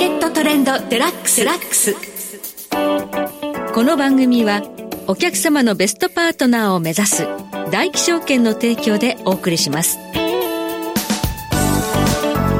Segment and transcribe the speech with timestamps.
[0.00, 1.94] ケットトレンドデラックスラックス。
[3.74, 4.62] この番組は
[5.06, 7.28] お客様のベストパートナーを目指す
[7.70, 9.98] 大起証券の提供でお送りします。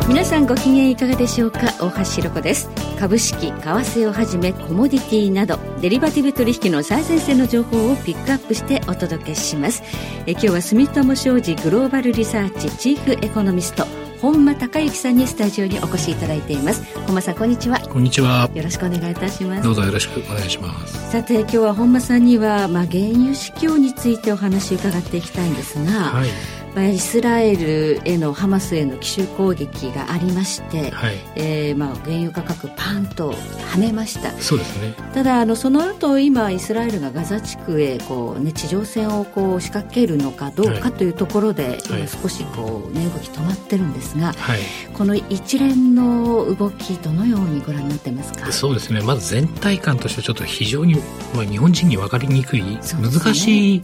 [0.06, 1.60] 皆さんご機嫌いかがでしょうか？
[1.80, 2.68] 大橋ひろ子です。
[2.98, 9.82] 株式為替をはじめコモディティなどデリバティブ取引の最前線の情報をピックアップしてお届けします。
[10.26, 13.86] え今日は住友商事グローバルリサーチチーフエコノミスト
[14.20, 16.84] 本間孝之さんにスタジオにお越しいただいています。
[17.06, 17.80] 本間さんこんにちは。
[17.80, 18.50] こんにちは。
[18.54, 19.62] よろしくお願いいたします。
[19.62, 21.10] どうぞよろしくお願いします。
[21.10, 26.28] さて今日は本間さんには、まあ、原油市況についてお話を伺っていきたいんですが、はい
[26.74, 31.16] まあ、イスラエルへのハマスへの奇襲攻撃がありまして、はい。
[31.36, 33.32] えーまあ、原油価格パンと
[33.72, 34.30] 跳ねました。
[34.32, 34.94] そうですね。
[35.12, 44.60] ただあのその後今イスラエルがガザ地区へこう、ね、地上戦をこう仕掛けるのかどうかというところで、はい、今少しこう、ね、動き止まってるんですが、はい、
[44.94, 48.50] この一連の動きどのようにご覧になってますか？
[48.52, 49.00] そうですね。
[49.00, 50.94] まず全体感としてちょっと非常に、
[51.34, 53.82] まあ、日本人に分かりにくい、ね、難しい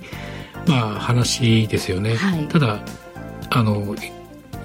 [0.66, 2.16] まあ、話ですよね。
[2.16, 2.80] はい、ただ
[3.50, 3.94] あの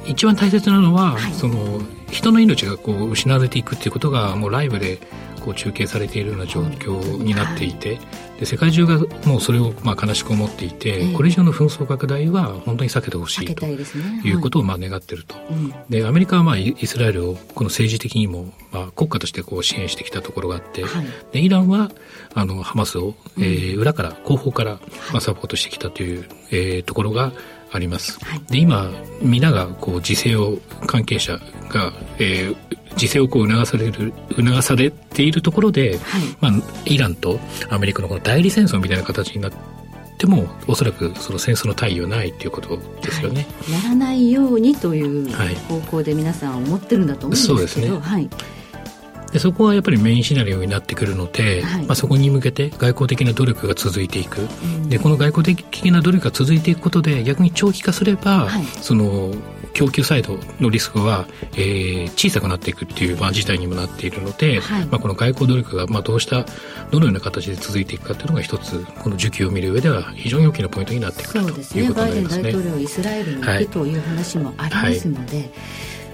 [0.06, 5.00] 一番大切なのは、はい、その人の命がこう失われていくっていうことがもうライブで
[5.44, 8.00] こう中継されているような状況になっていて、はい、
[8.39, 15.42] で世界中がもうそれをまあ悲しく思っていて、えー、これ以上の紛争拡大は本当に避けてほしいということをまあ願っていると、は
[15.89, 21.92] い、でアメリカはまあイスラエルをこの政治的にもまあ国家としてこう支援してきたところがあって、はい、でイランは
[22.33, 24.80] あのハマスを、えー、裏から後方から
[25.11, 27.33] まあサポートしてきたという、えー、ところが
[27.72, 28.20] あります。
[28.23, 28.89] はい、で今
[29.22, 31.38] 皆がこう自制を関係者
[31.70, 36.52] が、えー、自制をこう促される促されているところで、はい、まあ、
[36.86, 37.39] イランと
[37.70, 39.52] アメリカのこの代理戦争みたいな形になっ
[40.17, 45.31] てもおそらくその戦争の大義はないということですよね、はい、ならないようにという
[45.67, 48.30] 方向で皆さん思ってるんだと思うんですけど、そうですね、はい。
[49.31, 59.33] でそこはやっぱりメインシナリオになってくるので、はい、まあ、そこに向けて外交的な努力が続いていく、うん、でこの外交的な努力が続いていくことで逆に長期化すれば、はい、その
[59.73, 66.45] 供給サイドのリスクは、えー、小さくなっていくっていう、まあ、事態にもなっているので、はい、まあ、この外交努力が、まあ、どうした
[66.92, 72.43] どのような形で続いていくかというのが一つこの需給を見る上では非常に大きなポイントになってくるということになりますね。
[72.43, 75.49] バイデン大統領イスラエルに行くという話もありますので、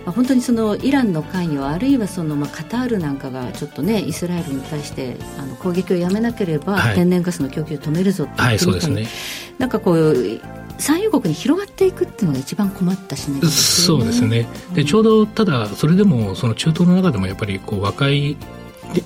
[0.06, 9.10] まあ、本当にそのイランの関与あるいはそのまあカタールなんかがちょっとねイスラエルに対してあの攻撃をやめなければ、天然ガスの供給を止めるぞって言ってみたい、はいね、
[9.58, 10.40] なんかこう
[10.78, 14.48] 産油国に広がっていくっていうのが一番困ったしね、そうですね。
[14.74, 18.38] でちょうどただそれでもその中東の中でもやっぱりこう若い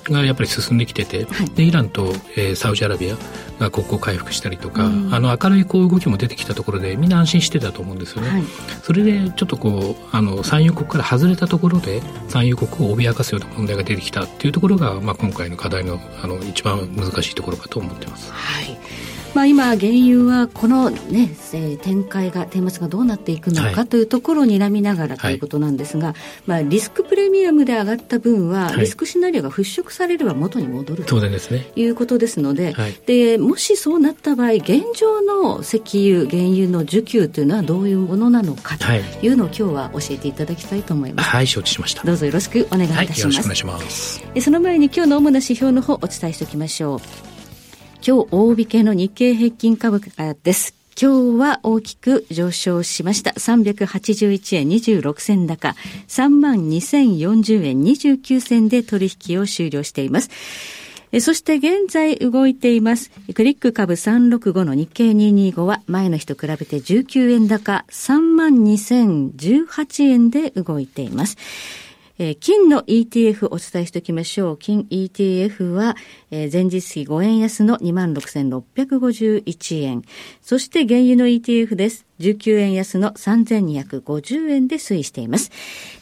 [0.04, 3.16] がやっぱり進んできてて、はい、でイランと、えー、サウジアラビア
[3.58, 8.42] が国交回復したりとか、うん、あの明るいこう動きも出てきたところでみんな安心してたと思うんですよね、はい、
[8.82, 18.32] それでちょっとこうあの産油国から外れたところで産油国を脅かすような問題が出てきたっていうところが、まあ、今回の課題のあの一番難しいところかと思ってます。
[18.32, 18.78] はい
[19.34, 26.16] まあ、今、原油はこの、ね、え展開が、顛末がどうなっていくのかというところを睨みながらということなんですが、はい、
[26.46, 31.16] まあ、リスクプレミアムで上がった分は、リスクシナリオが払拭されれば元に戻ると
[31.76, 38.84] いうことですので、はい、でもしそうなった場合、現状の石油、原油の需給というのはどういうものなのかと
[39.24, 41.30] いうのを、今日は教えていただきたいと思います。
[41.30, 42.04] はい、承知しました。
[42.04, 43.20] どうぞよろしくお願いいたします。
[43.20, 44.22] よろしくお願いします。
[44.40, 46.96] その前に今日の主な指標の方お伝えしておきましょ
[47.28, 47.31] う。
[48.04, 50.74] 今日大引けの日経平均株価です。
[51.00, 53.30] 今日は大きく上昇しました。
[53.30, 55.76] 381円26銭高、
[56.08, 60.30] 32,040円29銭で取引を終了しています。
[61.20, 63.12] そして現在動いています。
[63.34, 71.36] クリック株365の日経225は前の日と比べて19円高、32,018円で動いています。
[72.22, 74.56] えー、金の ETF お伝えしておきましょう。
[74.56, 75.96] 金 ETF は、
[76.30, 80.02] えー、前日比5円安の26,651円。
[80.40, 82.06] そして原油の ETF です。
[82.20, 85.50] 19円安の3,250円で推移しています。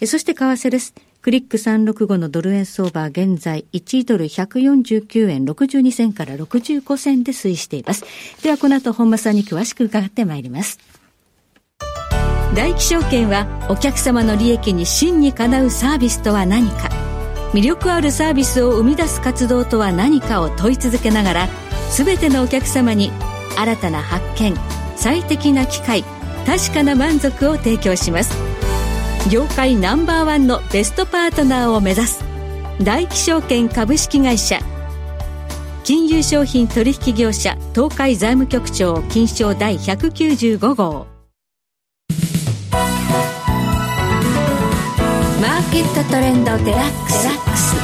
[0.02, 0.92] えー、そして為替です。
[1.22, 8.04] クリック365のドル円相場現在1ドル149円62銭から65銭で推移しています。
[8.42, 10.89] ではこの後本間さんに詳しく伺ってまいります。
[12.54, 16.88] 大気証券はお客様の利益に真にかなうサービスとは何か。
[17.52, 21.48] 魅力あるサービスを生み出す活動とは何かを問い続けながら
[21.90, 23.10] 全てのお客様に
[23.56, 24.54] 新たな発見
[24.94, 26.04] 最適な機会
[26.46, 28.36] 確かな満足を提供します。
[29.30, 32.24] 業界ナンバーワンのベストパートナーを目指す
[32.82, 34.58] 大気証券株式会社。
[35.84, 41.19] 金融商品取引業者東海財務局長金賞第195号。
[45.40, 47.79] マーケットトレンドデラックス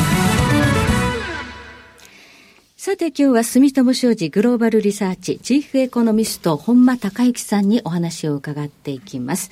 [2.87, 9.50] さて今日は住友商事グローバルリサーチチーフエコノミスト本間隆之さんにお話を伺っていきます。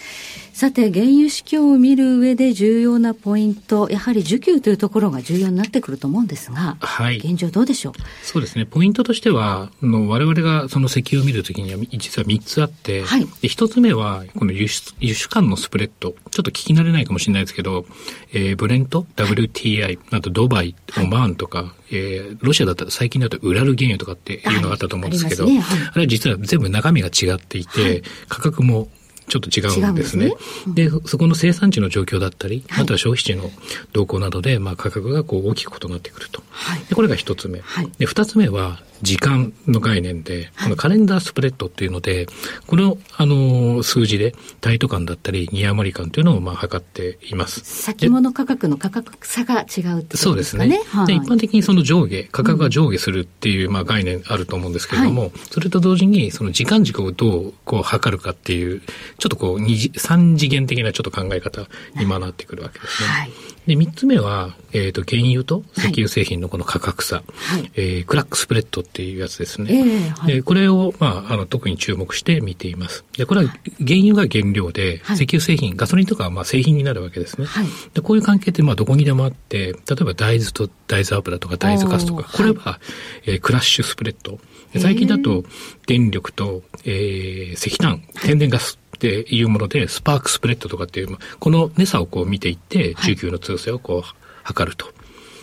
[0.53, 7.95] さて原油市況を見る上で重要なポイント、やはり需給というところが重要になってくると思うんですが、はい、現状どうでしょう？
[8.23, 8.67] そうですね。
[8.67, 17.85] ポイントとしては、の我々がその石油を見るときには実は3つあって、はい、で1つ目はこの輸出輸出間のスプレッド、ちょっと聞き慣れないかもしれないですけど、
[18.33, 28.89] えー、ブレント、WTI、はい、あとドバイ、オマーンとか、えー、ロシアだったら最近だとウラル原油とかっていうのがあったと思うんですけど、はいあねはい、あれは実は全部中身が違っていて、はい、価格も
[29.29, 30.31] ちょっと違うんですね。
[30.67, 30.89] で、ね。
[30.89, 33.51] うん、そこの生産地の状況だったり、あとは消費地の
[33.93, 36.43] 動向などで、まあ価格がこう大きく異なってくると。
[36.51, 37.61] はい、でこれが一つ目。
[37.61, 42.27] はい、で、二つ目は、時間の概念で、このカレンダースプレッドっていうので、
[42.67, 47.61] この、あの、数字で、タイト感だったり、ニア余り感というのを、まあ、測っています。
[47.61, 50.25] 先物価格の価格差が違うってことですかね？
[50.25, 50.81] そうですね。
[50.87, 58.81] はい、で一般的にその上下、価格が上下するっていう、まあ、概念あると思うんですけれども、はい、それと同時に、その時間軸をどう、こう、測るかっていう、
[59.19, 63.09] ちょっとこう、二次、三次元的なちょっと考え方になってくるわけですね。
[63.09, 63.31] はい
[63.67, 67.23] で、三つ目は、えっ、ー、と、原油と石油製品のこの価格差、は
[67.59, 69.69] い、えー、クラックスプレッドっていうやつですね。
[69.73, 73.05] えーはい、これを、まあ、あの、特に注目して見ています。
[73.17, 73.49] で、これは
[73.85, 77.47] 原油が原料で、はい、石油製品、ガソリンとかはまあ製品になるわけですね。
[77.47, 82.81] はい、でこういう関係ってまあどこにでもあって、例えば大豆と大豆油とか大豆粕とか、これは、
[83.25, 84.39] えー、クラッシュスプレッド。
[84.79, 85.45] 最近だと
[85.87, 94.87] 電力と、えー、石炭、天然ガスっていうもので、スパークスプレッドとかっていう、この値差をこう見ていって、需給の強さをこう測ると。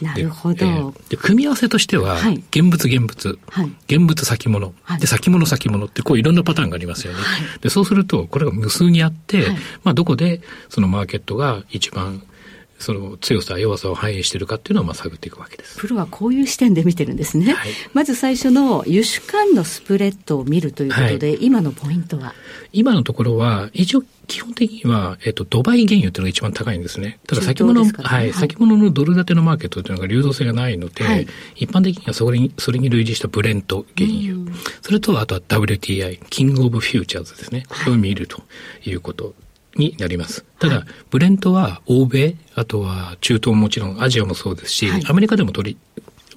[0.02, 7.20] なるほど、えー、で組み合わせとしては、はい、現物現物、はい、現物先物、はい、で先物先物ってこういろんなパターンがありますよね。
[7.62, 9.48] でそうするとこれが無数にあって、
[9.84, 12.24] まあどこでそのマーケットが一番
[12.82, 15.78] その強さ、弱さを反映しているかっていうのをまあ探っていくわけです。
[15.78, 17.54] プロはこういう視点で見てるんですね。
[17.54, 22.34] はい、まず最初の油種間のスプレッドを見るということで、はい、今のポイントは？
[22.74, 27.20] 今のところは、一応基本的には、えっと、ドバイ原油っていうのが一番高いんですね。
[27.28, 34.52] ただ先物、ね、はい、先物のドル建てのマーケットっていうのが流動性がないので、はい、一般的にはそれに、それに類似したブレント原油。
[34.82, 37.66] それと、あとは WTI、キングオブフューチャーズですね。
[37.68, 38.42] これを見ると
[38.86, 39.36] いうこと
[39.76, 40.46] になります。
[40.60, 45.78] ただ、はい、ブレントは欧米、あとは中東もちろんアジアもそうですし、はい、アメリカでも取り、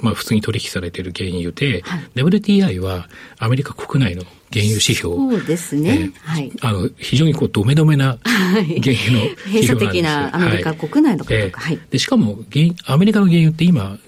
[0.01, 3.09] まあ普通に取引されている原油で、はい、WTI は
[3.39, 4.23] アメリカ国内の
[4.55, 5.17] 原油指標。
[5.17, 5.91] そうですね。
[5.91, 6.53] えー、はい。
[6.61, 9.49] あの、非常にこう、どめどめな原油の指標なんです。
[9.49, 11.59] 閉鎖的なアメリカ国内の価格。
[11.59, 11.81] はい。
[11.91, 12.39] で、しかも、
[12.87, 13.99] アメリカの原油って今、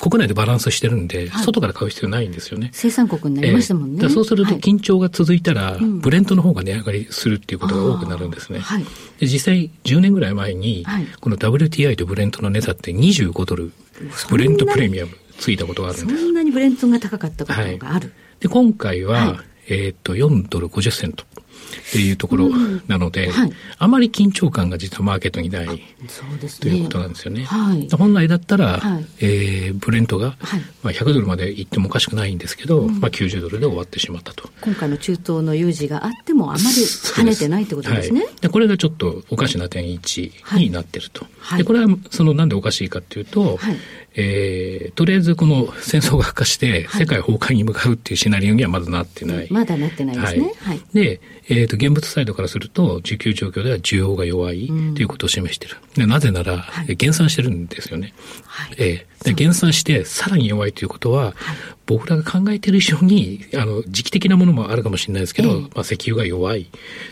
[0.00, 2.70] 国内でバランスしてるんで、はい、外から買う必要ないんですよね。
[2.72, 4.00] 生産国になりましたもんね。
[4.02, 8.58] えー、そうすると緊張が続いたら、はい、ブレントの方が値上がりするっていうことが多くなるんですね。
[8.58, 8.84] はい、
[9.18, 10.84] で実際10年ぐらい前に、
[11.20, 13.72] この WTI とブレントの値差って25ドル、
[14.28, 16.20] ブレントプレミアムついたことがあるんです。
[16.20, 18.12] そんなにブレントが高かったことがある。
[18.40, 21.24] で、今回は、えっ、と、4ドル50セント。
[21.88, 22.48] っていうところ
[22.86, 25.80] なので、うんはい、あまり緊張感が実はマーケットにない、ね、
[26.60, 27.44] ということなんですよね。
[27.44, 34.48] はい、本来だったら、はい、えー、ブレントが、はい、まあ、100ドルまで行ってもおかしくないんですけど、うん、まあ、90ドルで終わってしまったと。
[34.62, 38.20] 今回の中東の有事があってもあまり跳ねてないってことですね。
[38.20, 41.26] で、でこれがちょっとおかしな点1になってると。
[41.56, 43.58] でこれはそのなんでおかしいかっていうと、
[44.14, 49.48] えー、とりあえずこの戦争が悪化して世界崩壊に向かうっていうシナリオにはまだなってない。
[49.50, 50.52] まだなってないですね。
[50.62, 50.80] はい。
[50.94, 51.20] で、
[51.56, 55.76] えっ、ー、と、現物サイドからすると、需給状況では需要が弱いということを示している。
[55.94, 58.12] でなぜなら、はい、減産してるんですよね。
[58.44, 61.34] はい、えー、で減産してさらに弱いということは、はい、
[61.86, 66.68] 僕らが考えている以上に、あの、時期的なものもあるかもしれないですけど、えー、まあ、石油が弱い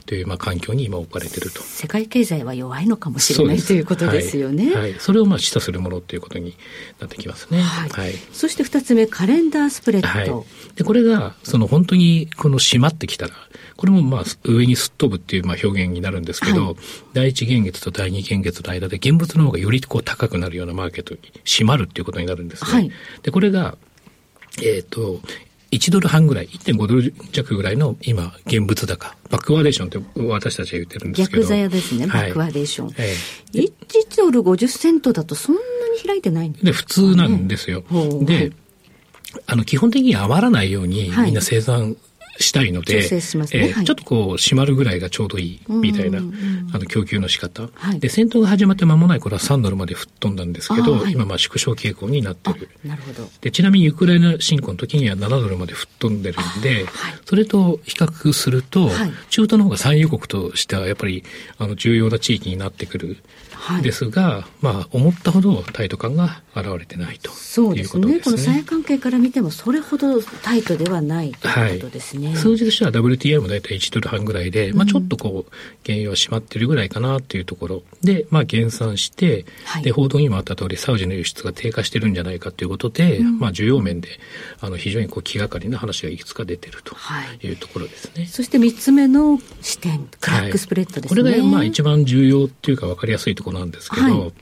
[0.06, 1.62] という、まあ、環境に今置かれていると。
[1.62, 4.74] 世界経済は弱いのかもしれないということですよね。
[4.74, 4.96] はい。
[4.98, 6.56] それをまあ、示唆するものということに
[6.98, 7.60] なってきますね。
[7.60, 7.88] はい。
[7.88, 10.38] はい、そして二つ目、カレンダースプレッド。
[10.38, 13.32] はい、で、これが、その本当に、この締まってきたら、
[13.76, 16.76] これもまあ上にすっ飛ぶっていうまあ表現になるんですけど、はい、
[17.12, 22.70] 第一元月と第二元月の間で現物の方がよりこう高くなるようなマーケットに締まるっていうことになるんですね。
[22.70, 22.90] はい、
[23.22, 23.76] で、これが、
[24.62, 25.20] えっ、ー、と、
[25.70, 29.16] 1ドル半ぐらい、1.5ドル弱ぐらいの今、現物高。
[29.30, 31.42] バックワーデーションって私たちは言ってるんですけど。
[31.42, 32.86] 逆ざやですね、バックワーデーション。
[32.88, 33.16] はいえ
[33.54, 33.72] え、1
[34.16, 35.66] ドル50セントだとそんなに
[36.06, 37.84] 開いてないんですで、普通なんですよ。
[38.22, 38.52] で、
[39.46, 41.96] あの、基本的に余らないようにみんな生産
[42.38, 43.00] したいので、ね。
[43.02, 52.68] えーちょっとこう締まるぐらいがちょうどいいみたいな、あの供給の仕方、はい、で戦闘が始まって間もない頃は3ドルまで吹っ飛んだんですけど、はい、今まあ縮小傾向になってる。
[52.84, 53.28] なるほど。
[53.40, 56.86] でちなみにウクライナ侵攻の時には7ドルまで吹っ飛んでるんで、
[57.24, 58.90] それと比較すると、
[59.30, 61.24] 中東の方が産油国としてはやっぱり
[61.58, 63.18] あの重要な地域になってくる
[63.82, 68.20] ですが、はい、まあ、思ったほどタイト感が現れてないとそうですね。
[68.20, 72.28] この債関係から見ても、それほどタイトではないということですね。
[72.28, 75.52] はい、数字としては WTI も大体1ドル半ぐらいで、まあ、ちょっとこう、
[75.84, 84.08] 原油は締まってるぐらいかなっていうところで、まあ、減産して、はい、で、報道にもあった通り、サウジの輸出が低下してるんじゃないかということで、うん、まあ、需要面で、
[84.60, 86.96] あの、非常にこう、気がかりな話がいくつか出てると
[87.46, 88.26] いうところですね。
[88.26, 91.22] そして3つ目の視点、クラックスプレッドですね。
[91.22, 94.32] これが、まあ、一番重要っていうか分かりやすいところなんですけど、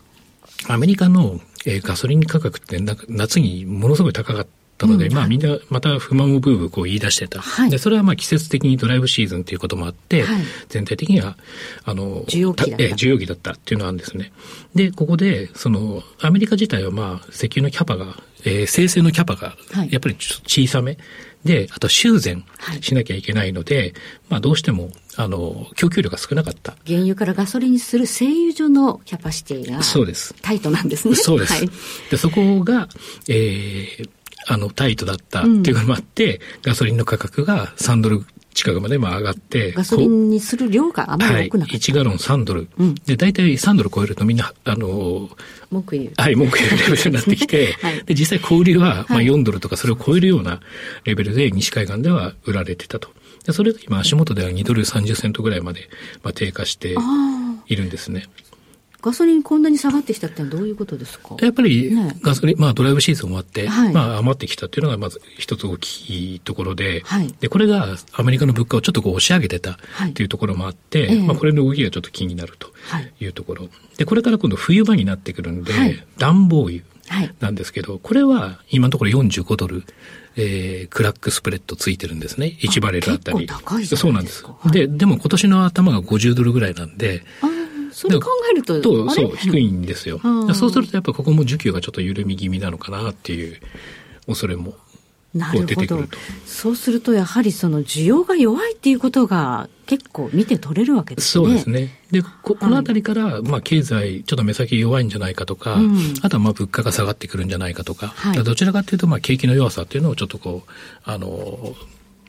[0.69, 2.79] アメリカの、えー、ガソリン価格って
[3.09, 4.47] 夏にものすごい高かっ
[4.79, 7.41] たので、うん、まあみんなまた不満をブーブーこう言い出してた。
[7.41, 11.37] はい、で、それはまあ季節的にドライブシーズンということもあって、はい、全体的には、
[11.85, 12.85] あの、需要期だった。
[12.85, 14.33] えー、需要期だったっていうのがあるんですね。
[14.75, 19.57] で、ここで、その、アメリカ自体はまあ石油のキャパが、えー、精製のキャパが、
[19.91, 20.99] やっぱりちょっと小さめ。
[21.45, 22.45] で、あと修繕
[22.81, 23.93] しなきゃいけないので、はい、
[24.29, 26.77] まあどうしても、あの、供給量が少なかった。
[26.87, 29.83] 原油からガソリンにする製油所のキャパシティが。
[29.83, 30.35] そうです。
[30.41, 31.17] タイトなんですね。
[31.17, 31.53] そうです。
[31.53, 31.71] はい、
[32.11, 32.89] で、そこが、
[33.29, 34.09] えー、
[34.47, 39.73] あの、タイトだったっていうのもあって、うん、ガソリンの価格が3ドル近くまでまあ上がって。
[39.73, 41.73] ガソリンにする量があまり多くなかった。
[41.73, 42.69] はい、1ガロン3ドル。
[42.79, 45.29] うん、で、大体3ドル超えるとみんな、あの、
[45.71, 46.13] 文句言う。
[46.17, 50.61] はい、文句言うレベルになってきて、 はい、で、実際小売りは、まあ4ドルとかそれを超えるような
[51.05, 53.09] レベルで西海岸では売られてたと。
[53.45, 55.89] で、それが今足元では2ドル30セントぐらいまで、
[56.23, 56.97] まあ、低下して
[57.67, 58.27] いるんですね。
[59.03, 61.37] ガソリンこんなに下がってきたってのはどういうことですか？
[61.41, 61.93] やっぱり、
[62.23, 69.77] ガソリン、まあドライブシーズン終わって、はい、まあ余ってきたっていうのがまず一つ大きいところで、はい、で、これがアメリカの物価をちょっとこう押し上げてたっ
[70.15, 72.69] ていうところもあって、はい、まあこれの動きがちょっと気になると
[73.21, 73.27] い。
[73.27, 73.69] うところ。
[73.97, 75.73] で、これから今度冬場になってくるんで、
[76.19, 76.83] 暖房油
[77.41, 79.83] なんですけど、これは今のところ45ドル。
[80.35, 82.57] えー、クラックスプレッドついてるんですね。
[82.63, 83.47] 1バレルあたり。
[83.87, 84.43] そうなんです。
[84.71, 87.23] で、でも今年の頭が50ドルぐらいなんで、
[87.93, 90.21] それ考えると、とそう、低いんですよ。
[90.55, 93.61] そうするとやっぱここも需給がちょっと緩み気味なのかなっていう
[94.27, 94.75] 恐れも
[95.35, 95.99] なるほど。
[96.45, 101.45] そうすると、やはりその需要が弱いっていうことが結構見て取れるわけですね。
[101.45, 101.99] そうですね。
[102.11, 110.71] で、ここのあたりから、まあ経済、ちょっと目先弱いんじゃないかとか、うん、あとはまあ物価が下がってくるんじゃないかとか、はい、どちらかというと、まあ景気の弱さっていうのをちょっとこう、
[111.05, 111.75] あの、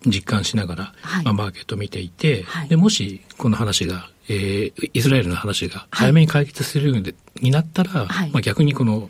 [0.06, 9.10] 実感しながら、はい、まあ、マーケットを見ていて、はい、でもしこの話がえー、イスラエルの話が早めに解決するようになったら、はい、まあ、逆にこの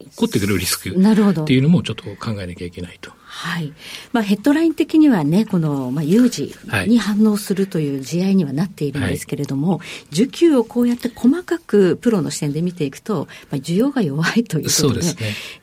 [0.00, 3.12] 起こってくるリスクっていうのもちょっと考えなきゃいけないと。
[3.24, 3.72] はい。
[4.12, 6.54] まあ、ヘッドライン的にはね、この、まあ、有事
[6.86, 15.14] に反応するという事案にはなっているんですけれども、はい、需給をこうやって細かくプロの視点で見ていくと、まあ、需要が弱いということで、でね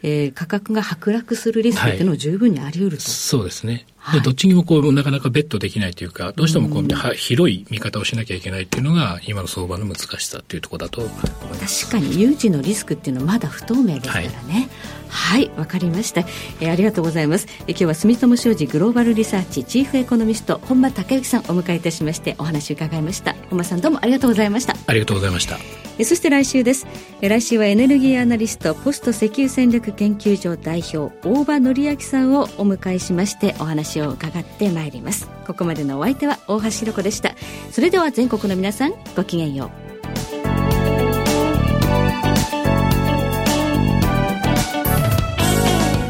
[0.03, 2.95] えー、価格が剥落するリスクっていうのも十分にあり得ると。
[2.95, 3.85] はい、そうですね。
[4.13, 11.87] でどっちにもこうなかなかベットできないというか、どうしてもこう、うん、広い見方をしなきゃいけないっていうのが、今の相場の難しさっていうところだと思います。
[11.87, 14.29] 確かに有事のリスクっていうのはまだ不透明ですからね。
[14.29, 14.69] はいわ、
[15.11, 16.21] はい、かりました、
[16.61, 17.47] えー、ありがとうございます。
[17.67, 23.35] え今日は住友商事グローバルリサーチチーフエコノミスト本間孝之さんお迎えいたしましてお話を伺いました。
[23.49, 24.75] 本間さんどうもありがとうございました。
[24.87, 25.57] ありがとうございました。
[25.99, 26.87] えそして来週です。
[27.21, 37.35] え来週はエネルギーアナリストポスト石油戦略研究所代表大場紀明さんをお迎えしましてお話を伺ってまいりますここまでのお相手は大橋ひろ子でした
[37.71, 39.80] それでは全国の皆さんごきげんよう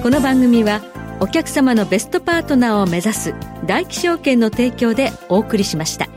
[0.02, 0.82] この番組は
[1.20, 3.36] お客様のベストパートナーを目指す
[3.68, 6.08] 大気証券の提供でお送りしました。